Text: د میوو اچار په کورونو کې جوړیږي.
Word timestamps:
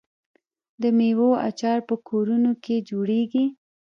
د 0.81 0.83
میوو 0.97 1.29
اچار 1.49 1.79
په 1.89 1.95
کورونو 2.07 2.51
کې 2.63 2.75
جوړیږي. 2.89 3.45